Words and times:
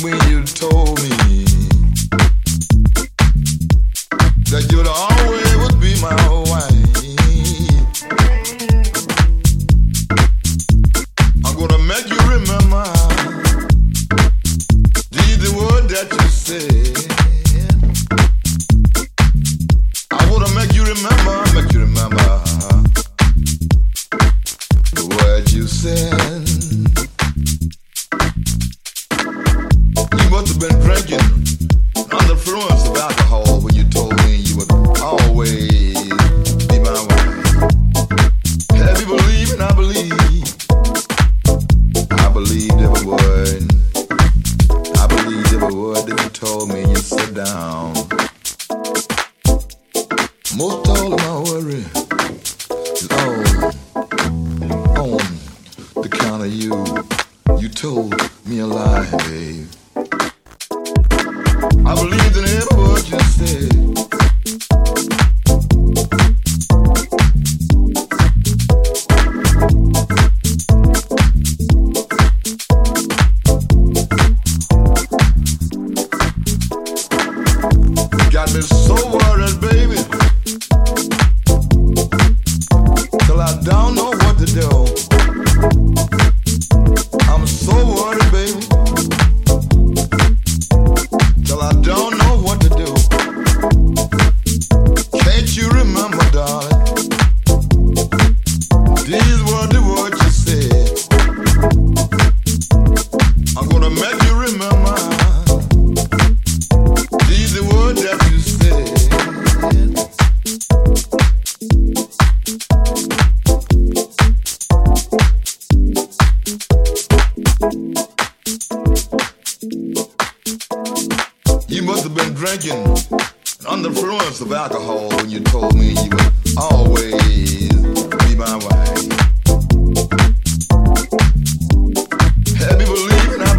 me, 0.00 0.12
you 0.30 0.42
told 0.44 1.02
me 1.02 1.21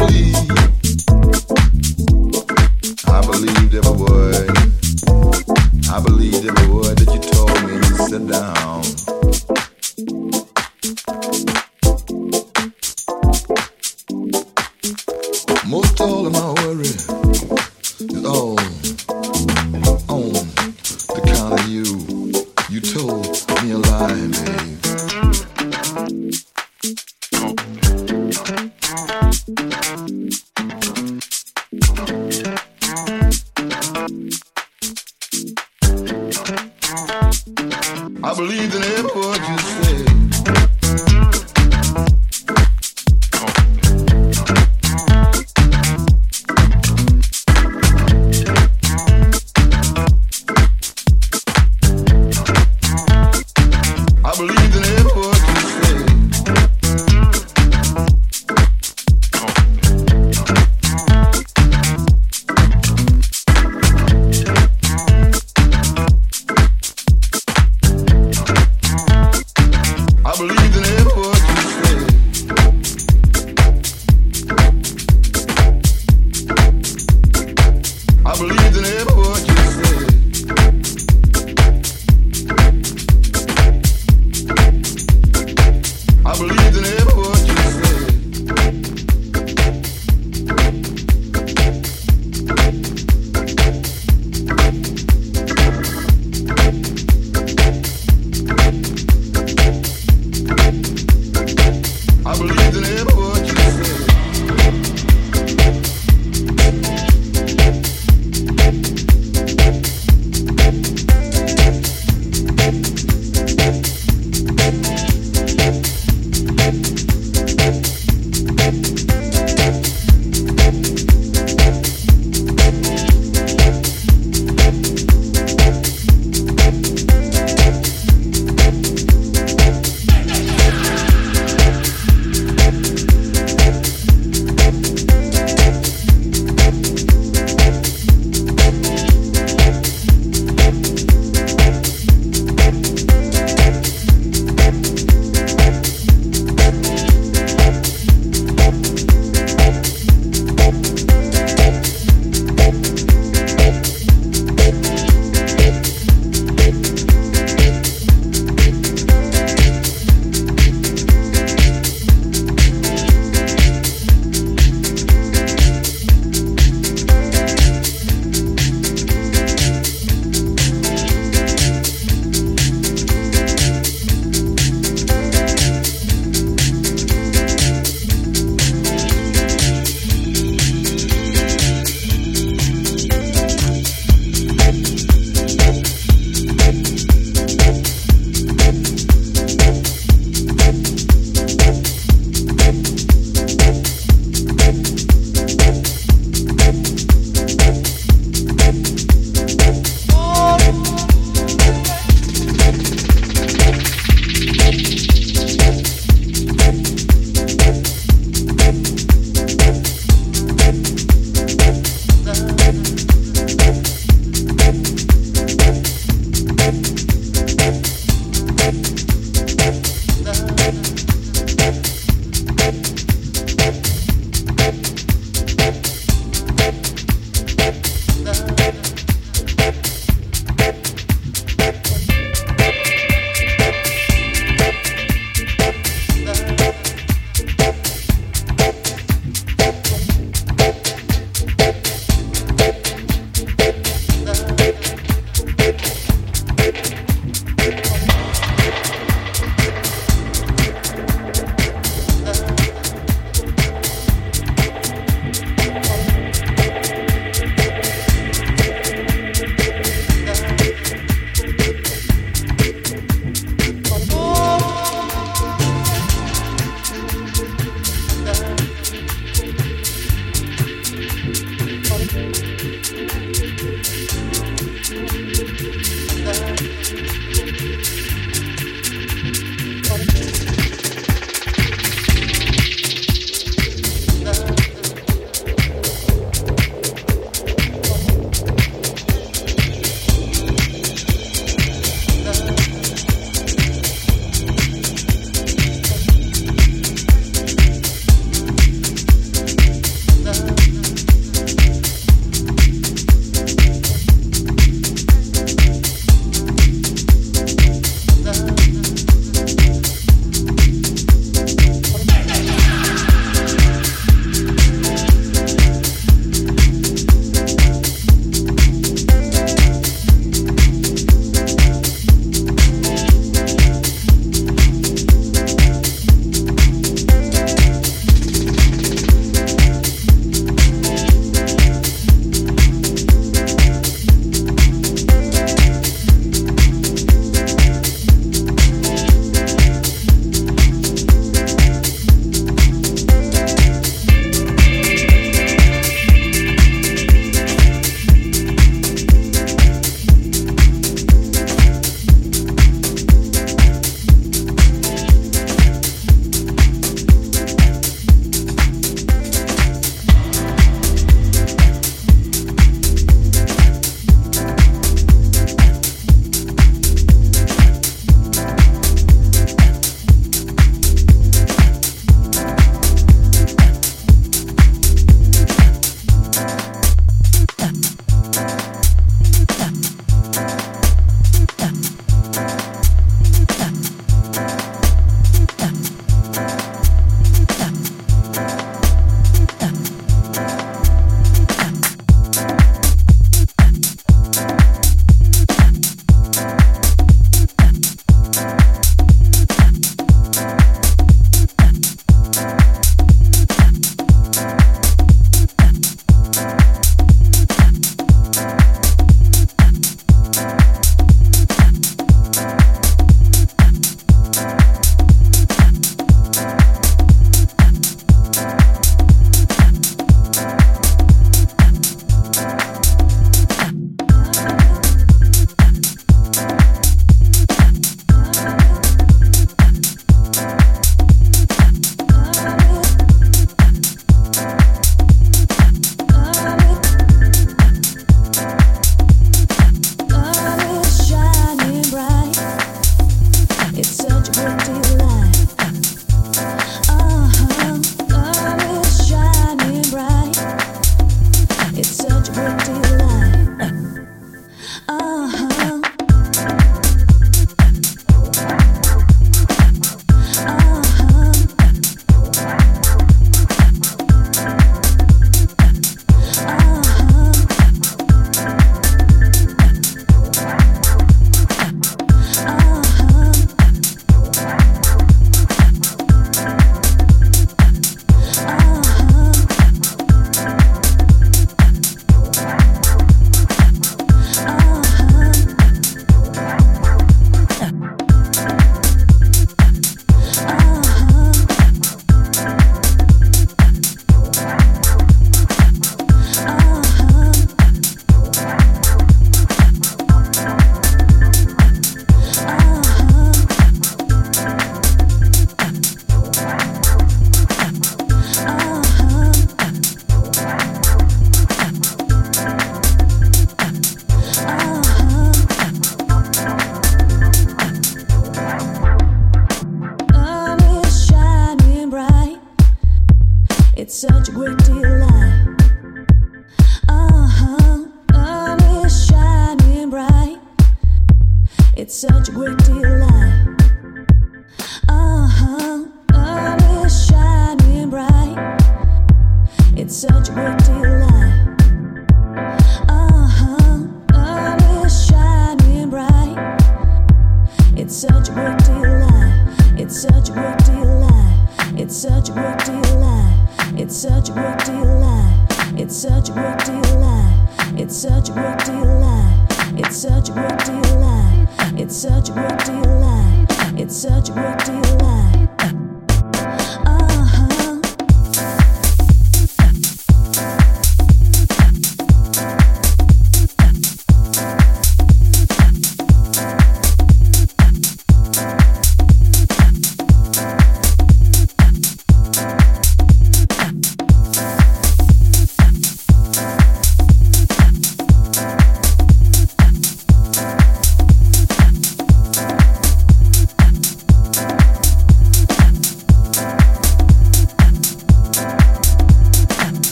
properly. 0.00 0.79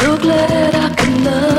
so 0.00 0.16
glad 0.16 0.74
I 0.74 0.94
could 0.94 1.24
love. 1.24 1.49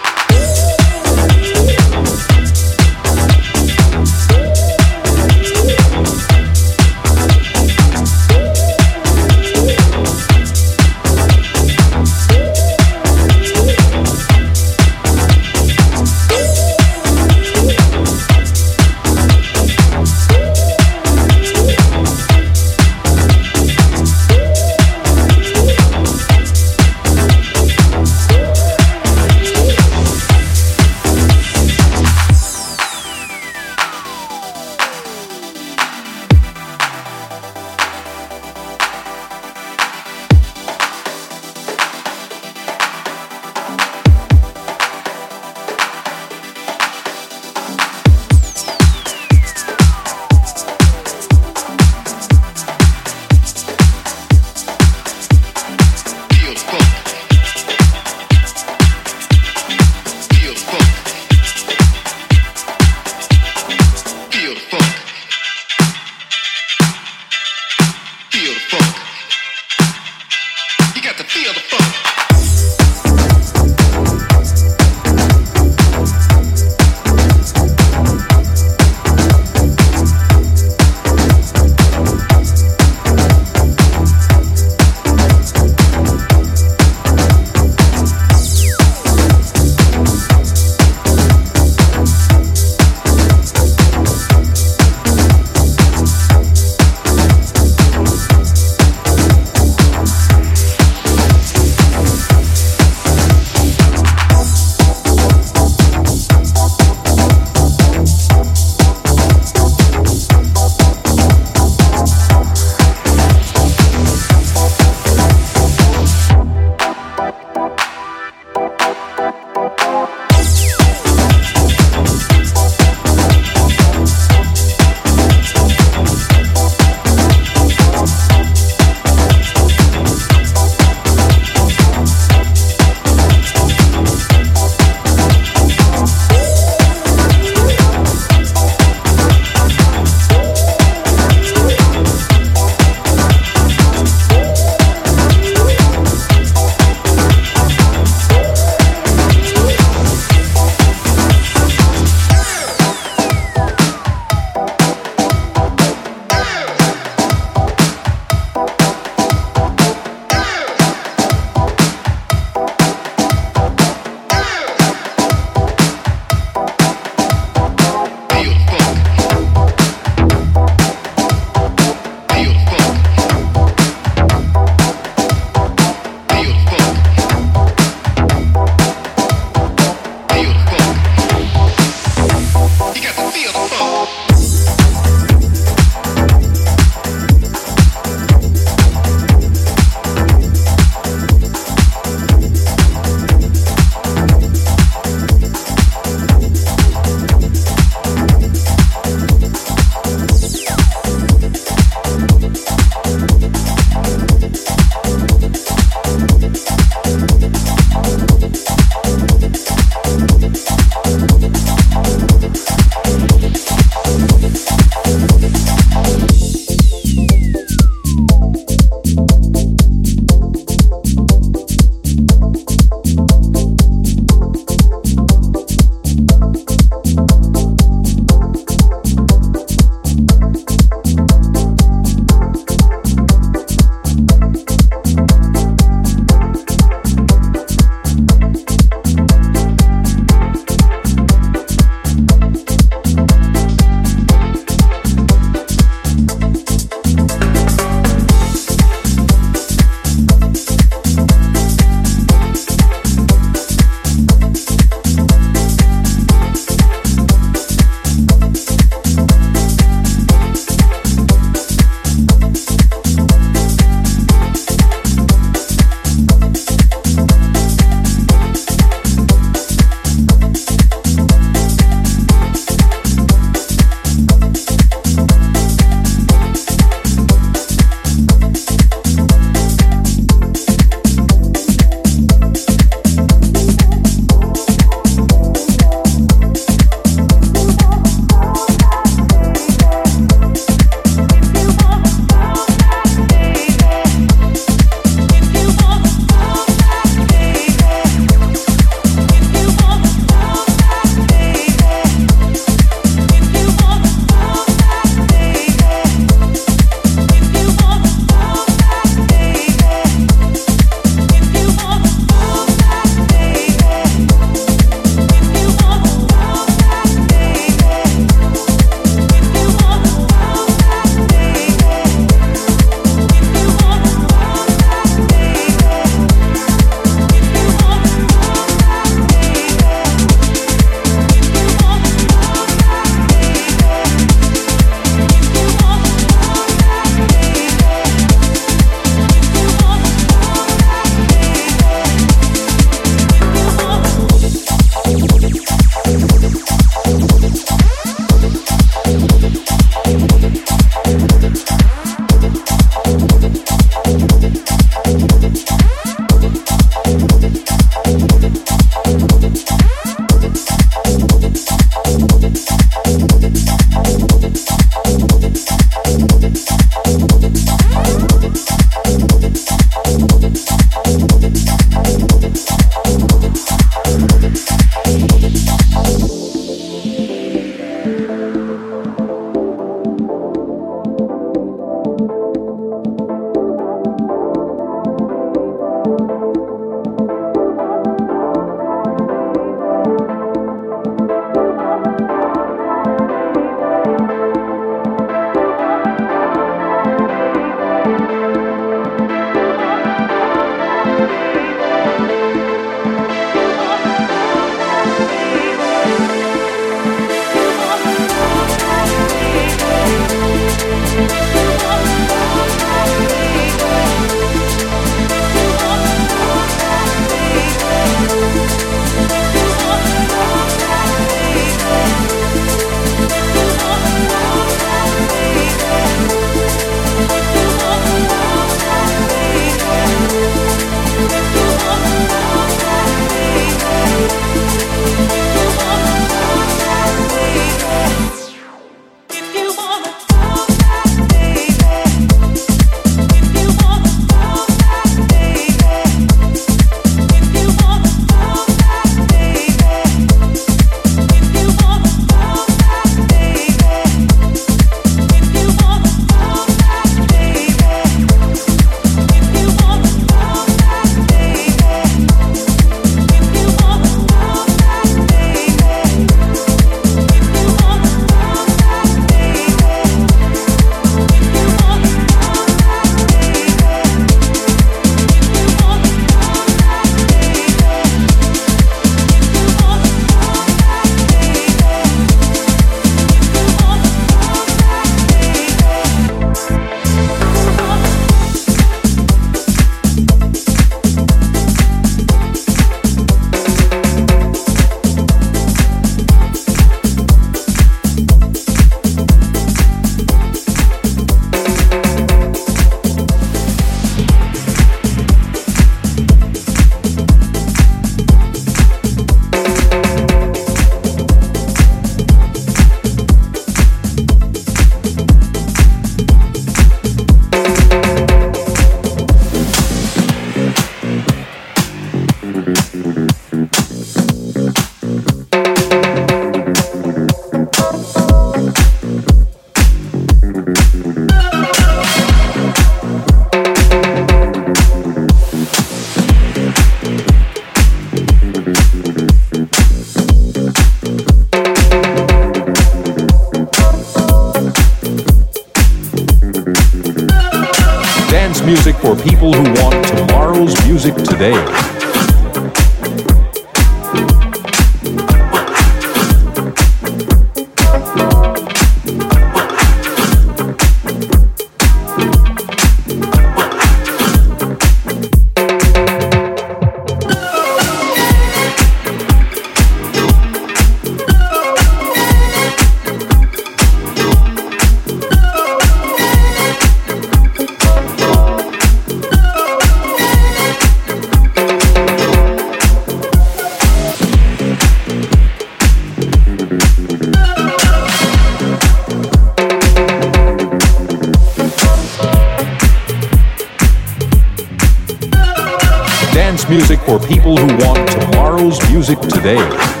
Dance 596.51 596.67
music 596.67 596.99
for 596.99 597.17
people 597.17 597.55
who 597.55 597.77
want 597.77 598.09
tomorrow's 598.09 598.77
music 598.91 599.17
today. 599.21 600.00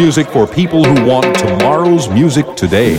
Music 0.00 0.28
for 0.28 0.46
people 0.46 0.82
who 0.82 1.04
want 1.04 1.36
tomorrow's 1.36 2.08
music 2.08 2.46
today. 2.56 2.96